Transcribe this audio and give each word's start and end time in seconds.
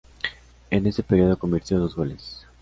En 0.71 0.87
ese 0.87 1.03
período 1.03 1.37
convirtió 1.37 1.77
dos 1.77 1.95
goles. 1.95 2.47